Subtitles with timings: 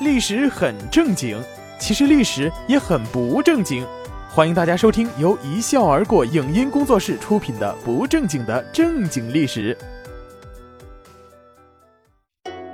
[0.00, 1.40] 历史很正经，
[1.78, 3.86] 其实历史也很不正经。
[4.28, 9.76] 欢迎大家收听由一笑而过影音工作室出品的《不正经的正经历史》。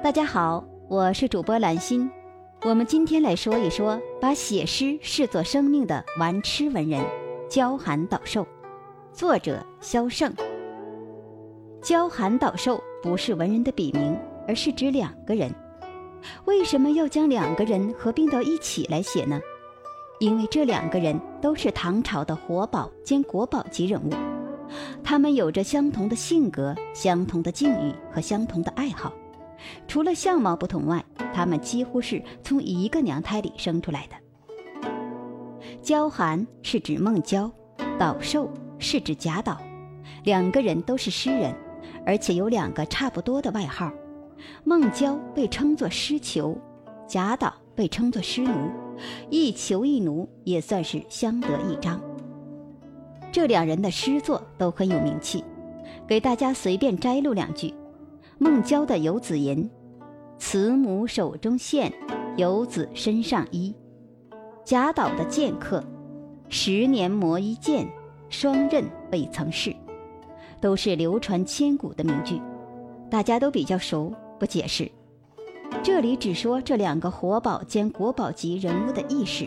[0.03, 2.11] 大家好，我是主播兰心。
[2.63, 7.05] 我们今天来说一说把写诗视作生命的玩痴文人
[7.51, 8.47] 焦寒岛寿。
[9.13, 10.33] 作者萧胜。
[11.83, 14.19] 焦寒岛寿不是文人的笔名，
[14.49, 15.55] 而是指两个人。
[16.45, 19.41] 为什么要将两个人合并到一起来写呢？
[20.19, 24.11] 因为这两个人都是唐朝的活宝兼国宝级人物，
[25.03, 29.13] 他们有着相同的性格、相同的境遇和相同的爱好。
[29.89, 34.17] 除了相貌不同外，他们几乎是从一个娘胎里生出来的。
[35.81, 37.51] 娇寒是指孟郊，
[37.99, 39.59] 岛寿是指贾岛，
[40.25, 41.55] 两个人都是诗人，
[42.05, 43.91] 而且有两个差不多的外号。
[44.65, 46.57] 孟郊被称作诗囚，
[47.07, 48.53] 贾岛被称作诗奴，
[49.31, 52.01] 一囚一奴也算是相得益彰。
[53.33, 55.45] 这两人的诗作都很有名气，
[56.07, 57.73] 给大家随便摘录两句：
[58.39, 59.65] 孟郊的《游子吟》
[60.39, 61.93] ：“慈母手中线，
[62.37, 63.75] 游子身上衣。”
[64.65, 65.81] 贾岛的《剑客》
[66.49, 67.89] ：“十年磨一剑，
[68.29, 69.75] 双刃未曾试。”
[70.61, 72.39] 都是流传千古的名句，
[73.09, 74.13] 大家都比较熟。
[74.41, 74.91] 不解释，
[75.83, 79.47] 这里只说这两个活宝兼国宝级人物的轶事。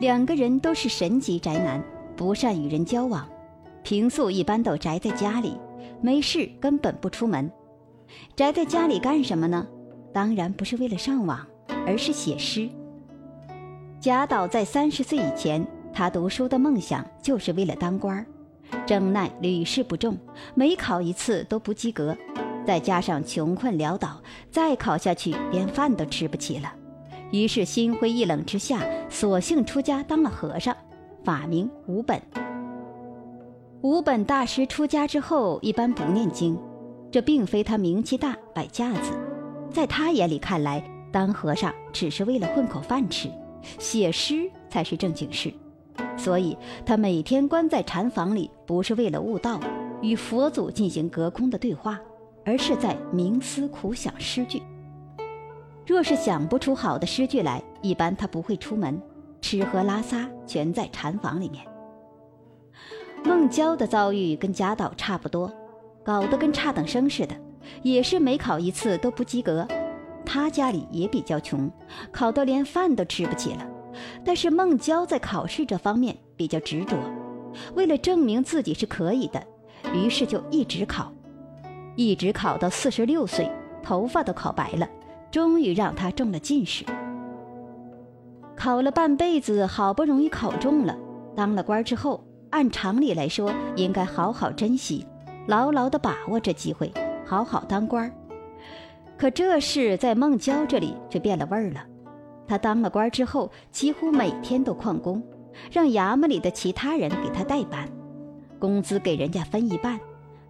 [0.00, 1.80] 两个人都是神级宅男，
[2.16, 3.24] 不善与人交往，
[3.84, 5.56] 平素一般都宅在家里，
[6.00, 7.48] 没事根本不出门。
[8.34, 9.64] 宅在家里干什么呢？
[10.12, 11.46] 当然不是为了上网，
[11.86, 12.68] 而是写诗。
[14.00, 18.26] 贾岛在三十岁以前，他读书的梦想就是为了当官儿，
[18.84, 20.18] 真奈屡试不中，
[20.56, 22.16] 每考一次都不及格。
[22.68, 26.70] 再加上穷困潦倒，再考下去连饭都吃不起了，
[27.30, 30.76] 于是心灰意冷之下，索性出家当了和尚，
[31.24, 32.20] 法名无本。
[33.80, 36.58] 无本大师出家之后一般不念经，
[37.10, 39.12] 这并非他名气大摆架子，
[39.70, 43.30] 在他眼里看来，当和尚只是为了混口饭吃，
[43.78, 45.50] 写诗才是正经事，
[46.18, 49.58] 所以他每天关在禅房里，不是为了悟道，
[50.02, 51.98] 与佛祖进行隔空的对话。
[52.48, 54.62] 而是在冥思苦想诗句。
[55.86, 58.98] 若是想不出好的诗句来，一般他不会出门，
[59.42, 61.62] 吃喝拉撒全在禅房里面。
[63.22, 65.52] 孟郊的遭遇跟贾岛差不多，
[66.02, 67.36] 搞得跟差等生似的，
[67.82, 69.68] 也是每考一次都不及格。
[70.24, 71.70] 他家里也比较穷，
[72.10, 73.66] 考到连饭都吃不起了。
[74.24, 76.96] 但是孟郊在考试这方面比较执着，
[77.74, 79.46] 为了证明自己是可以的，
[79.92, 81.12] 于是就一直考。
[81.98, 83.50] 一直考到四十六岁，
[83.82, 84.88] 头发都考白了，
[85.32, 86.84] 终于让他中了进士。
[88.54, 90.96] 考了半辈子，好不容易考中了，
[91.34, 95.04] 当了官之后，按常理来说，应该好好珍惜，
[95.48, 96.92] 牢牢的把握这机会，
[97.26, 98.08] 好好当官。
[99.16, 101.84] 可这事在孟郊这里却变了味儿了。
[102.46, 105.20] 他当了官之后，几乎每天都旷工，
[105.72, 107.88] 让衙门里的其他人给他代班，
[108.60, 109.98] 工资给人家分一半，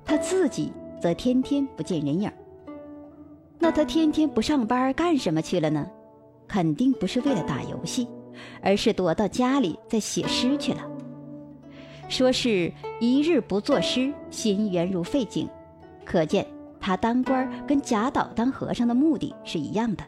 [0.05, 0.71] 他自己。
[1.01, 2.31] 则天天不见人影
[3.61, 5.87] 那他天天不上班干什么去了呢？
[6.47, 8.07] 肯定不是为了打游戏，
[8.63, 10.81] 而是躲到家里在写诗去了。
[12.09, 15.49] 说是一日不作诗，心猿如废井，
[16.05, 16.47] 可见
[16.81, 20.05] 他当官跟贾岛当和尚的目的是一样的，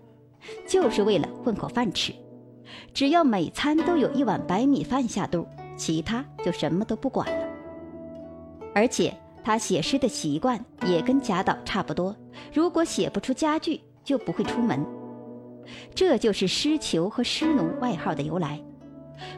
[0.66, 2.14] 就是为了混口饭吃。
[2.94, 5.46] 只要每餐都有一碗白米饭下肚，
[5.76, 7.48] 其他就什么都不管了。
[8.74, 9.12] 而且。
[9.42, 12.14] 他写诗的习惯也跟贾岛差不多，
[12.52, 14.84] 如果写不出佳句，就不会出门。
[15.94, 18.60] 这就是诗囚和诗奴外号的由来。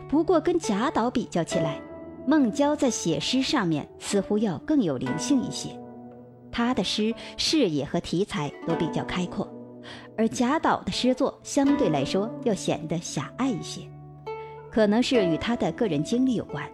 [0.08, 1.80] 不过跟贾岛比较起来，
[2.26, 5.70] 孟郊在写诗上面似乎要更有灵性一些。
[6.50, 9.50] 他的诗视野和题材都比较开阔，
[10.16, 13.80] 而贾岛的诗作相对来说要显得狭隘一些，
[14.70, 16.64] 可能是与他的个人经历有关。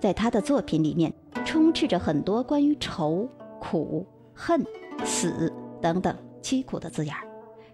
[0.00, 1.12] 在他的作品里面，
[1.44, 3.28] 充斥着很多关于愁、
[3.60, 4.64] 苦、恨、
[5.04, 7.26] 死等等凄苦的字眼儿，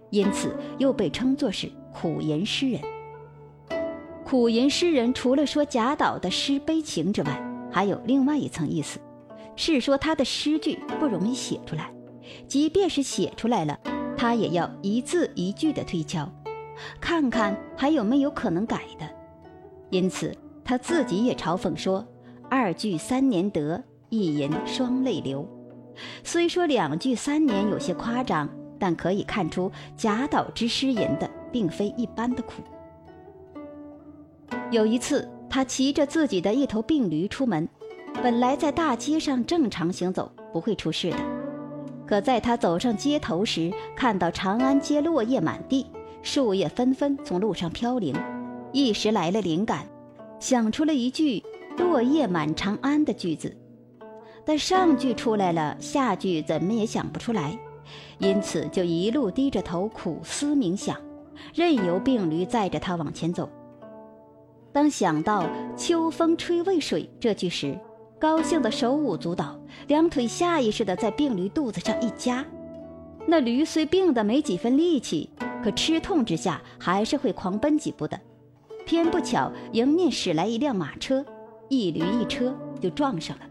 [0.09, 2.81] 因此又被称作是苦吟诗人。
[4.23, 8.99] 苦吟诗人除了说贾岛的诗悲情之外，还有另外一层意思，
[9.55, 11.93] 是说他的诗句不容易写出来，
[12.47, 13.79] 即便是写出来了，
[14.17, 16.27] 他也要一字一句的推敲，
[16.99, 19.07] 看看还有没有可能改的。
[19.91, 22.05] 因此他自己也嘲讽说。
[22.49, 25.47] 二句三年得，一吟双泪流。
[26.23, 32.61] 虽说两句三年有些夸张，但可以看出贾岛之诗吟的并非一般的苦。
[34.71, 37.67] 有一次，他骑着自己的一头病驴出门，
[38.21, 41.17] 本来在大街上正常行走，不会出事的。
[42.05, 45.87] 可在他走上街头时，看到长安街落叶满地，
[46.21, 48.13] 树叶纷纷从路上飘零，
[48.71, 49.87] 一时来了灵感，
[50.39, 51.41] 想出了一句
[51.77, 53.55] “落叶满长安”的句子。
[54.45, 57.57] 但上句出来了，下句怎么也想不出来，
[58.19, 60.95] 因此就一路低着头苦思冥想，
[61.53, 63.49] 任由病驴载着他往前走。
[64.71, 67.79] 当想到“秋风吹渭水”这句时，
[68.19, 72.45] 高兴的手舞足蹈，两腿下意识地在病驴肚子上一夹。
[73.25, 75.29] 那驴虽病得没几分力气，
[75.63, 78.19] 可吃痛之下还是会狂奔几步的。
[78.85, 81.25] 偏不巧，迎面驶来一辆马车，
[81.69, 83.45] 一驴一车就撞上了。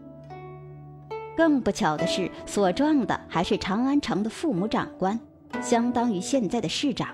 [1.35, 5.19] 更不巧的是，所撞的还是长安城的父母长官，
[5.61, 7.09] 相当于现在的市长。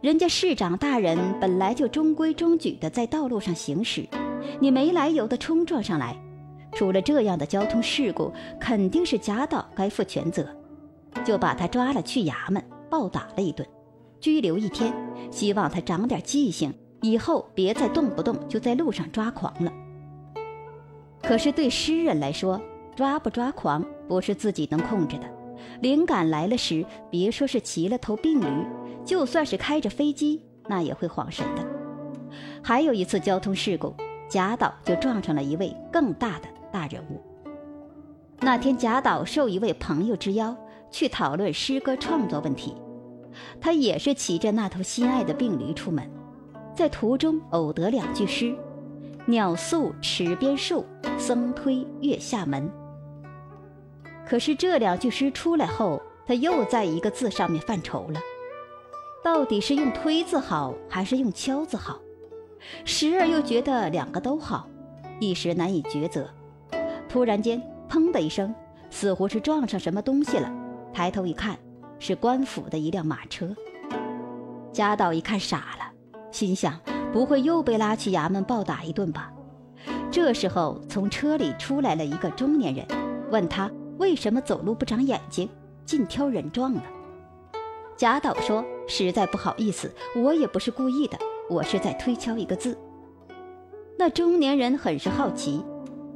[0.00, 4.06] 人家市长大人本来就中规中矩的在道路上行驶，
[4.60, 6.16] 你没来由的冲撞上来，
[6.72, 10.46] 出了这样的交通事故，肯定是贾岛该负全责，
[11.24, 13.66] 就把他抓了去衙门，暴打了一顿，
[14.20, 14.94] 拘留一天，
[15.32, 19.72] 希望他长点记性，以后别再动不动就在路上抓狂了。
[21.26, 22.60] 可是对诗人来说，
[22.94, 25.24] 抓不抓狂不是自己能控制的，
[25.80, 28.46] 灵感来了时，别说是骑了头病驴。
[29.04, 31.66] 就算是开着飞机，那也会晃神的。
[32.62, 33.94] 还有一次交通事故，
[34.30, 37.20] 贾岛就撞上了一位更大的大人物。
[38.40, 40.56] 那天，贾岛受一位朋友之邀
[40.90, 42.74] 去讨论诗歌创作问题，
[43.60, 46.10] 他也是骑着那头心爱的病驴出门，
[46.74, 48.56] 在途中偶得两句诗
[49.26, 50.84] ：“鸟宿池边树，
[51.18, 52.70] 僧推月下门。”
[54.26, 58.20] 可是这两句诗出来后，他又在一个字上面犯愁了。
[59.22, 61.98] 到底是用推字好还是用敲字好？
[62.84, 64.68] 时而又觉得两个都好，
[65.20, 66.28] 一时难以抉择。
[67.08, 68.54] 突然间，砰的一声，
[68.90, 70.52] 似乎是撞上什么东西了。
[70.92, 71.58] 抬头一看，
[71.98, 73.54] 是官府的一辆马车。
[74.72, 75.92] 贾岛一看傻了，
[76.30, 76.78] 心想：
[77.14, 79.32] 不会又被拉去衙门暴打一顿吧？
[80.10, 82.84] 这时候，从车里出来了一个中年人，
[83.30, 85.48] 问他为什么走路不长眼睛，
[85.86, 86.82] 尽挑人撞了。
[87.96, 91.16] 贾岛说：“实在不好意思，我也不是故意的，
[91.48, 92.76] 我是在推敲一个字。”
[93.96, 95.64] 那中年人很是好奇，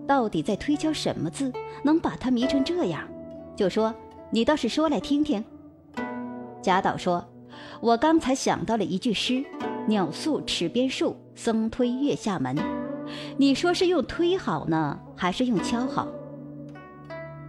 [0.04, 1.52] 到底在推敲什么字，
[1.84, 3.08] 能把他迷成这样？
[3.54, 3.94] 就说
[4.32, 5.44] ：“你倒是说来听听。”
[6.60, 7.24] 贾岛说
[7.80, 9.44] ：“我刚才想到了一句诗
[9.88, 12.54] ：‘鸟宿池边树，僧推月下门。’
[13.38, 16.06] 你说是用推好呢，还是用敲好？”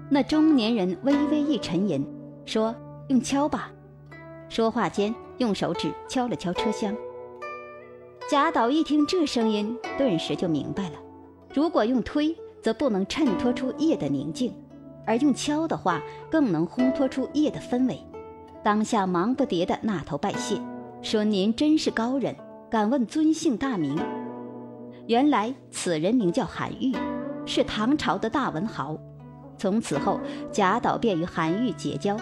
[0.09, 2.07] 那中年人微微一沉吟，
[2.45, 2.73] 说
[3.09, 3.69] ：“用敲吧。”
[4.47, 6.95] 说话间，用手指敲了敲车厢。
[8.29, 10.95] 贾岛一听这声音，顿时就明白了：
[11.53, 14.51] 如果用推，则不能衬托出夜的宁静；
[15.05, 16.01] 而用敲的话，
[16.31, 17.99] 更能烘托出夜的氛围。
[18.63, 20.59] 当下忙不迭的那头拜谢，
[21.01, 22.35] 说：“您真是高人，
[22.69, 23.97] 敢问尊姓大名？”
[25.07, 26.93] 原来此人名叫韩愈，
[27.45, 28.97] 是唐朝的大文豪。
[29.57, 30.19] 从此后，
[30.51, 32.17] 贾岛便与韩愈结交。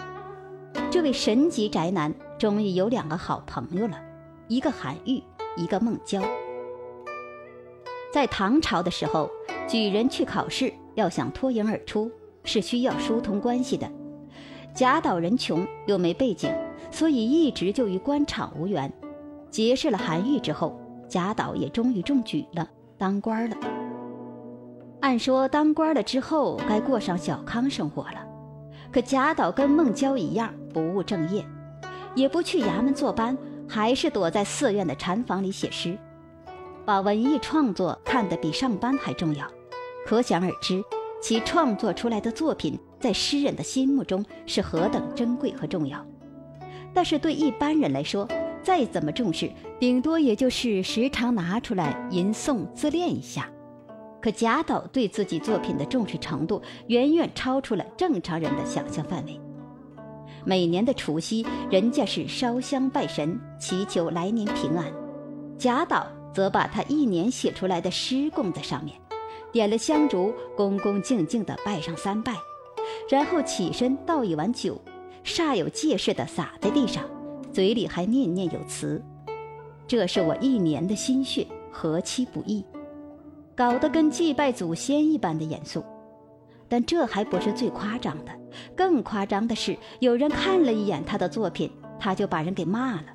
[0.90, 4.00] 这位神级宅男终于有两个好朋友了，
[4.46, 5.22] 一个韩愈，
[5.56, 6.22] 一个孟郊。
[8.12, 9.28] 在唐朝的时候，
[9.66, 12.10] 举人去考试，要想脱颖而出，
[12.44, 13.90] 是需要疏通关系的。
[14.74, 16.50] 贾岛人穷又没背景，
[16.90, 18.92] 所以一直就与官场无缘。
[19.50, 20.78] 结识了韩愈之后，
[21.08, 23.56] 贾岛也终于中举了，当官了。
[25.00, 28.26] 按说当官了之后，该过上小康生活了。
[28.90, 31.44] 可贾岛跟孟郊一样不务正业，
[32.14, 33.36] 也不去衙门坐班，
[33.68, 35.96] 还是躲在寺院的禅房里写诗，
[36.84, 39.46] 把文艺创作看得比上班还重要。
[40.06, 40.82] 可想而知，
[41.22, 46.04] 其创作出来的作品在诗人的心目中是何等珍贵和重要。
[46.94, 48.28] 但是对一般人来说，
[48.62, 53.48] 再怎么重视，顶多也就是时常拿出来吟诵自恋一下。
[54.20, 59.40] 可贾岛对自己作品的重视程度远远超出了正常人的想象范围。
[60.44, 64.86] 每年的除夕，人家是烧香拜神，祈求来年平安；
[65.56, 68.96] 贾岛则把他一年写出来的诗供在上面，
[69.52, 72.34] 点了香烛，恭恭敬敬地拜上三拜，
[73.08, 74.80] 然后起身倒一碗酒，
[75.28, 77.04] 煞有介事地洒在地上，
[77.52, 79.00] 嘴里还念念有词
[79.86, 82.64] ：“这是我一年的心血，何其不易。”
[83.54, 85.84] 搞得跟祭拜祖先一般的严肃，
[86.68, 88.32] 但这还不是最夸张的，
[88.76, 93.06] 更夸张的是，有人看了一眼他的作品，他就把人给骂了，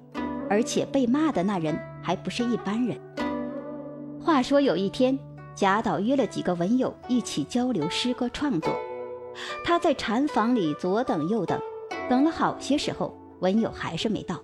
[0.50, 3.00] 而且被骂的那人还不是一般人。
[4.22, 5.18] 话说有一天，
[5.56, 8.74] 贾岛约了几个文友一起交流诗歌创作。
[9.64, 11.60] 他在禅房里左等右等，
[12.10, 14.42] 等了好些时候，文友还是没到，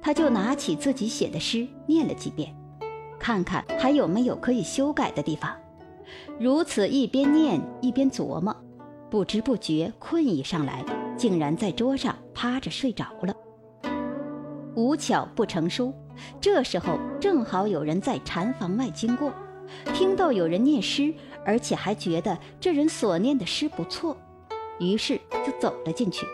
[0.00, 2.54] 他就拿起自己写的诗念了几遍，
[3.18, 5.54] 看看还有没有可以修改的地方。
[6.38, 8.54] 如此一边念一边琢磨，
[9.10, 10.84] 不知不觉困意上来，
[11.16, 13.34] 竟然在桌上趴着睡着了。
[14.74, 15.92] 无巧不成书，
[16.40, 19.32] 这时候正好有人在禅房外经过，
[19.92, 21.12] 听到有人念诗，
[21.44, 24.16] 而且还觉得这人所念的诗不错，
[24.78, 26.26] 于是就走了进去。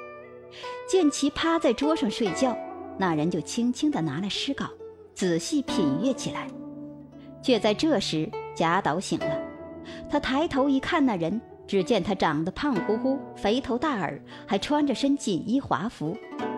[0.92, 2.54] 见其趴在桌上睡觉，
[2.98, 4.66] 那人就轻轻地拿了诗稿，
[5.14, 6.46] 仔细品阅起来。
[7.42, 9.40] 却在这时，贾岛醒了，
[10.10, 16.14] 他抬头一看，那人只见他长得胖乎乎、肥头大耳，还穿着身锦衣华服。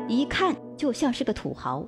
[0.09, 1.87] 一看就像是个土豪，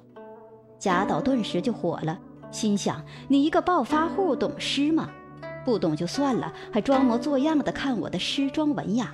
[0.78, 2.16] 贾岛顿时就火了，
[2.52, 5.10] 心想：你一个暴发户懂诗吗？
[5.64, 9.12] 不懂就算了，还装模作样的看我的诗装文雅，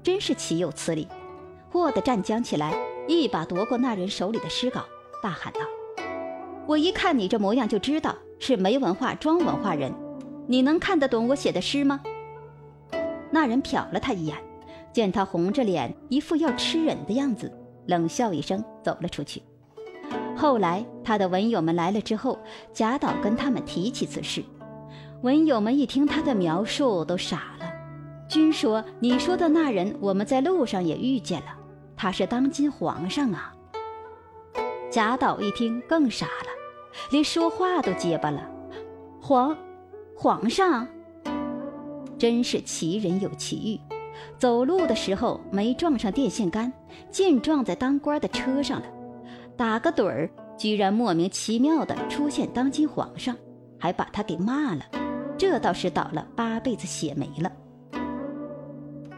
[0.00, 1.08] 真是岂有此理！
[1.70, 2.74] 霍的站僵起来，
[3.06, 4.84] 一把夺过那人手里的诗稿，
[5.22, 5.60] 大喊道
[6.66, 9.92] ：“我一看你这模样就知道是没文化装文化人，
[10.46, 12.00] 你能看得懂我写的诗吗？”
[13.30, 14.36] 那人瞟了他一眼，
[14.92, 17.52] 见他红着脸，一副要吃人的样子。
[17.86, 19.42] 冷笑一声，走了出去。
[20.36, 22.38] 后来，他的文友们来了之后，
[22.72, 24.44] 贾岛跟他们提起此事。
[25.22, 27.66] 文友们一听他的描述，都傻了。
[28.28, 31.57] 君说：“你说的那人，我们在路上也遇见了，
[31.98, 33.52] 他是当今皇上啊。”
[34.90, 36.48] 贾岛一听更傻了，
[37.10, 38.48] 连说话都结巴了。
[39.20, 39.54] 皇，
[40.16, 40.88] 皇上，
[42.16, 43.94] 真是奇人有奇遇。
[44.38, 46.72] 走路的时候没撞上电线杆，
[47.10, 48.86] 竟撞在当官的车上了。
[49.56, 53.36] 打个盹儿，居然莫名其妙的出现当今皇上，
[53.78, 54.84] 还把他给骂了。
[55.36, 57.52] 这倒是倒了八辈子血霉了。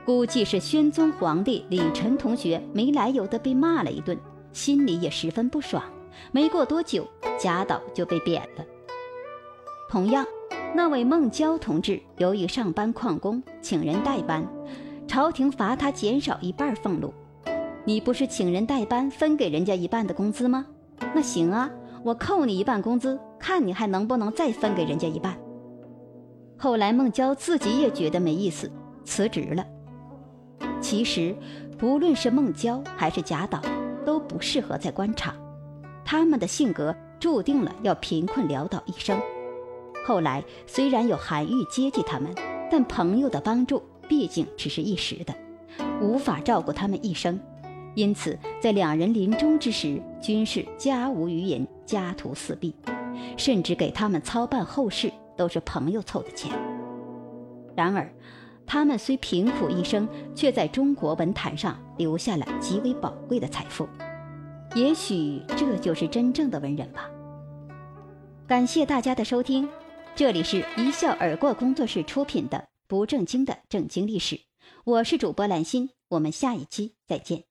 [0.04, 4.18] 估计是宣宗皇帝李晨同学没来由的被骂了一顿，
[4.52, 5.82] 心里也十分不爽。
[6.32, 7.06] 没过多久，
[7.38, 8.64] 贾岛就被贬了。
[9.88, 10.26] 同样，
[10.74, 14.44] 那位孟郊同志由于上班旷工，请人代班。
[15.06, 17.12] 朝廷罚他减少一半俸禄，
[17.84, 20.66] 你不是请人代班分给人家一半的工资吗？
[21.14, 21.70] 那行啊，
[22.04, 25.36] 我扣你一半工资，看你还能不能再分给人家一半。
[26.56, 28.70] 后来孟郊自己也觉得没意思，
[29.04, 29.64] 辞职了。
[30.90, 31.32] 其实，
[31.78, 33.62] 不论是孟郊还是贾岛，
[34.04, 35.32] 都不适合在官场，
[36.04, 39.16] 他们的性格注定了要贫困潦倒一生。
[40.04, 42.34] 后来虽然有韩愈接济他们，
[42.68, 43.80] 但朋友的帮助。
[44.08, 45.32] 毕竟只是一时的，
[46.00, 47.38] 无法照顾他们一生，
[47.94, 52.74] 因此在两人临终之时，均是家无余银，家徒四壁，
[53.36, 56.50] 甚至给他们操办后事都是朋友凑的钱。
[57.76, 58.12] 然而，
[58.72, 63.88] 他们虽贫苦一生，却在中国文坛上留下了极为宝贵的财富。
[64.76, 67.10] 也许这就是真正的文人吧。
[68.46, 69.68] 感谢大家的收听，
[70.14, 72.68] 这里是一笑而过工作室出品的。
[72.86, 74.38] 不正经的正经历史，
[74.84, 77.49] 我是主播兰心，我们下一期再见。